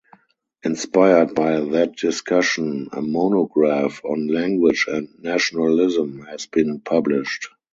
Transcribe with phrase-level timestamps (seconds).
[0.63, 7.49] Inspired by that discussion, a monograph on language and nationalism has been published.